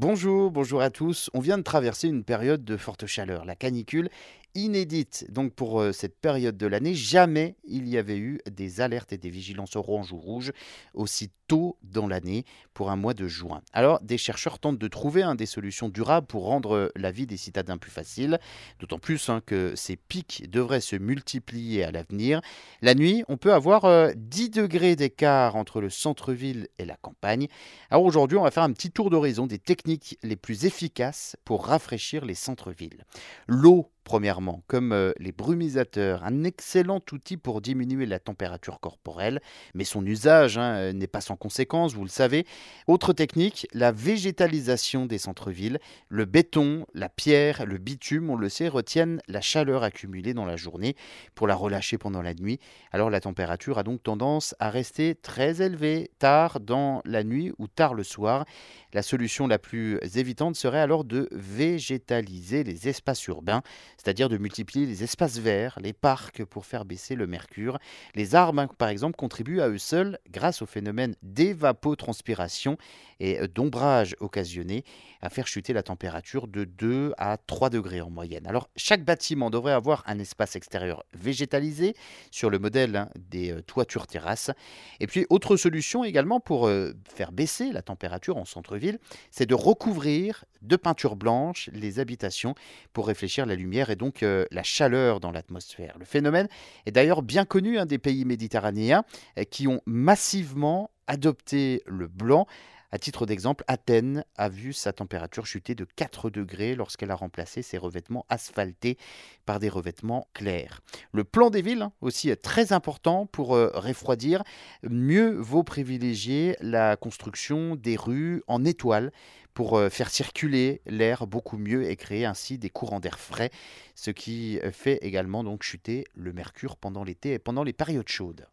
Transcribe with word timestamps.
Bonjour, 0.00 0.52
bonjour 0.52 0.80
à 0.80 0.90
tous. 0.90 1.28
On 1.34 1.40
vient 1.40 1.58
de 1.58 1.64
traverser 1.64 2.06
une 2.06 2.22
période 2.22 2.64
de 2.64 2.76
forte 2.76 3.06
chaleur, 3.06 3.44
la 3.44 3.56
canicule 3.56 4.10
inédite. 4.54 5.26
Donc 5.30 5.54
pour 5.54 5.80
euh, 5.80 5.92
cette 5.92 6.18
période 6.18 6.56
de 6.56 6.66
l'année, 6.66 6.94
jamais 6.94 7.56
il 7.64 7.88
y 7.88 7.98
avait 7.98 8.18
eu 8.18 8.40
des 8.50 8.80
alertes 8.80 9.12
et 9.12 9.18
des 9.18 9.30
vigilances 9.30 9.76
orange 9.76 10.12
ou 10.12 10.18
rouge 10.18 10.52
aussi 10.94 11.30
tôt 11.46 11.78
dans 11.82 12.06
l'année 12.06 12.44
pour 12.74 12.90
un 12.90 12.96
mois 12.96 13.14
de 13.14 13.26
juin. 13.26 13.62
Alors 13.72 14.00
des 14.00 14.18
chercheurs 14.18 14.58
tentent 14.58 14.78
de 14.78 14.88
trouver 14.88 15.22
hein, 15.22 15.34
des 15.34 15.46
solutions 15.46 15.88
durables 15.88 16.26
pour 16.26 16.44
rendre 16.44 16.74
euh, 16.74 16.88
la 16.96 17.10
vie 17.10 17.26
des 17.26 17.36
citadins 17.36 17.78
plus 17.78 17.90
facile, 17.90 18.38
d'autant 18.80 18.98
plus 18.98 19.28
hein, 19.28 19.40
que 19.44 19.74
ces 19.76 19.96
pics 19.96 20.50
devraient 20.50 20.80
se 20.80 20.96
multiplier 20.96 21.84
à 21.84 21.90
l'avenir. 21.90 22.40
La 22.82 22.94
nuit, 22.94 23.24
on 23.28 23.36
peut 23.36 23.52
avoir 23.52 24.14
10 24.14 24.44
euh, 24.44 24.62
degrés 24.62 24.96
d'écart 24.96 25.56
entre 25.56 25.80
le 25.80 25.90
centre-ville 25.90 26.68
et 26.78 26.84
la 26.84 26.96
campagne. 26.96 27.48
Alors 27.90 28.04
aujourd'hui, 28.04 28.36
on 28.36 28.42
va 28.42 28.50
faire 28.50 28.62
un 28.62 28.72
petit 28.72 28.90
tour 28.90 29.10
d'horizon 29.10 29.46
des 29.46 29.58
techniques 29.58 29.87
les 30.22 30.36
plus 30.36 30.64
efficaces 30.64 31.36
pour 31.44 31.66
rafraîchir 31.66 32.24
les 32.24 32.34
centres-villes. 32.34 33.04
L'eau 33.46 33.90
Premièrement, 34.08 34.62
comme 34.68 34.92
euh, 34.92 35.12
les 35.18 35.32
brumisateurs, 35.32 36.24
un 36.24 36.42
excellent 36.42 37.02
outil 37.12 37.36
pour 37.36 37.60
diminuer 37.60 38.06
la 38.06 38.18
température 38.18 38.80
corporelle, 38.80 39.42
mais 39.74 39.84
son 39.84 40.06
usage 40.06 40.56
hein, 40.56 40.76
euh, 40.76 40.92
n'est 40.94 41.06
pas 41.06 41.20
sans 41.20 41.36
conséquence, 41.36 41.92
vous 41.92 42.04
le 42.04 42.08
savez. 42.08 42.46
Autre 42.86 43.12
technique, 43.12 43.68
la 43.74 43.92
végétalisation 43.92 45.04
des 45.04 45.18
centres-villes. 45.18 45.78
Le 46.08 46.24
béton, 46.24 46.86
la 46.94 47.10
pierre, 47.10 47.66
le 47.66 47.76
bitume, 47.76 48.30
on 48.30 48.36
le 48.36 48.48
sait, 48.48 48.68
retiennent 48.68 49.20
la 49.28 49.42
chaleur 49.42 49.82
accumulée 49.82 50.32
dans 50.32 50.46
la 50.46 50.56
journée 50.56 50.96
pour 51.34 51.46
la 51.46 51.54
relâcher 51.54 51.98
pendant 51.98 52.22
la 52.22 52.32
nuit. 52.32 52.60
Alors 52.92 53.10
la 53.10 53.20
température 53.20 53.76
a 53.76 53.82
donc 53.82 54.02
tendance 54.02 54.54
à 54.58 54.70
rester 54.70 55.16
très 55.16 55.60
élevée 55.60 56.10
tard 56.18 56.60
dans 56.60 57.02
la 57.04 57.24
nuit 57.24 57.52
ou 57.58 57.66
tard 57.66 57.92
le 57.92 58.04
soir. 58.04 58.46
La 58.94 59.02
solution 59.02 59.46
la 59.46 59.58
plus 59.58 59.98
évitante 60.16 60.56
serait 60.56 60.80
alors 60.80 61.04
de 61.04 61.28
végétaliser 61.30 62.64
les 62.64 62.88
espaces 62.88 63.26
urbains 63.26 63.60
c'est-à-dire 63.98 64.28
de 64.28 64.38
multiplier 64.38 64.86
les 64.86 65.02
espaces 65.02 65.38
verts, 65.38 65.78
les 65.82 65.92
parcs 65.92 66.44
pour 66.44 66.64
faire 66.64 66.84
baisser 66.84 67.14
le 67.14 67.26
mercure. 67.26 67.78
Les 68.14 68.34
arbres, 68.34 68.62
hein, 68.62 68.68
par 68.78 68.88
exemple, 68.88 69.16
contribuent 69.16 69.60
à 69.60 69.68
eux 69.68 69.78
seuls, 69.78 70.18
grâce 70.30 70.62
au 70.62 70.66
phénomène 70.66 71.14
d'évapotranspiration 71.22 72.78
et 73.20 73.46
d'ombrage 73.48 74.14
occasionné, 74.20 74.84
à 75.20 75.28
faire 75.28 75.48
chuter 75.48 75.72
la 75.72 75.82
température 75.82 76.46
de 76.46 76.64
2 76.64 77.12
à 77.18 77.36
3 77.36 77.70
degrés 77.70 78.00
en 78.00 78.10
moyenne. 78.10 78.46
Alors, 78.46 78.70
chaque 78.76 79.04
bâtiment 79.04 79.50
devrait 79.50 79.72
avoir 79.72 80.04
un 80.06 80.20
espace 80.20 80.54
extérieur 80.54 81.02
végétalisé 81.12 81.94
sur 82.30 82.50
le 82.50 82.60
modèle 82.60 82.94
hein, 82.94 83.08
des 83.16 83.50
euh, 83.50 83.62
toitures 83.62 84.06
terrasses. 84.06 84.52
Et 85.00 85.08
puis, 85.08 85.26
autre 85.30 85.56
solution 85.56 86.04
également 86.04 86.38
pour 86.38 86.68
euh, 86.68 86.92
faire 87.12 87.32
baisser 87.32 87.72
la 87.72 87.82
température 87.82 88.36
en 88.36 88.44
centre-ville, 88.44 88.98
c'est 89.30 89.46
de 89.46 89.54
recouvrir 89.54 90.44
de 90.62 90.76
peinture 90.76 91.16
blanche 91.16 91.70
les 91.72 91.98
habitations 91.98 92.54
pour 92.92 93.06
réfléchir 93.06 93.46
la 93.46 93.54
lumière 93.54 93.87
et 93.90 93.96
donc 93.96 94.22
euh, 94.22 94.46
la 94.50 94.62
chaleur 94.62 95.20
dans 95.20 95.30
l'atmosphère. 95.30 95.96
Le 95.98 96.04
phénomène 96.04 96.48
est 96.86 96.92
d'ailleurs 96.92 97.22
bien 97.22 97.44
connu 97.44 97.78
hein, 97.78 97.86
des 97.86 97.98
pays 97.98 98.24
méditerranéens 98.24 99.04
euh, 99.38 99.44
qui 99.44 99.68
ont 99.68 99.80
massivement 99.86 100.90
adopté 101.06 101.82
le 101.86 102.06
blanc. 102.06 102.46
À 102.90 102.98
titre 102.98 103.26
d'exemple, 103.26 103.64
Athènes 103.68 104.24
a 104.36 104.48
vu 104.48 104.72
sa 104.72 104.94
température 104.94 105.44
chuter 105.44 105.74
de 105.74 105.84
4 105.84 106.30
degrés 106.30 106.74
lorsqu'elle 106.74 107.10
a 107.10 107.14
remplacé 107.14 107.60
ses 107.60 107.76
revêtements 107.76 108.24
asphaltés 108.30 108.96
par 109.44 109.58
des 109.58 109.68
revêtements 109.68 110.26
clairs. 110.32 110.80
Le 111.12 111.24
plan 111.24 111.50
des 111.50 111.60
villes 111.60 111.82
hein, 111.82 111.92
aussi 112.00 112.30
est 112.30 112.42
très 112.42 112.72
important 112.72 113.26
pour 113.26 113.54
euh, 113.54 113.70
refroidir. 113.74 114.42
Mieux 114.82 115.36
vaut 115.36 115.64
privilégier 115.64 116.56
la 116.60 116.96
construction 116.96 117.76
des 117.76 117.96
rues 117.96 118.42
en 118.46 118.64
étoiles 118.64 119.12
pour 119.52 119.76
euh, 119.76 119.90
faire 119.90 120.08
circuler 120.08 120.80
l'air 120.86 121.26
beaucoup 121.26 121.58
mieux 121.58 121.90
et 121.90 121.96
créer 121.96 122.24
ainsi 122.24 122.56
des 122.56 122.70
courants 122.70 123.00
d'air 123.00 123.18
frais, 123.18 123.50
ce 123.96 124.10
qui 124.10 124.60
euh, 124.60 124.72
fait 124.72 124.98
également 125.02 125.44
chuter 125.60 126.04
le 126.14 126.32
mercure 126.32 126.76
pendant 126.76 127.04
l'été 127.04 127.34
et 127.34 127.38
pendant 127.38 127.64
les 127.64 127.74
périodes 127.74 128.08
chaudes. 128.08 128.46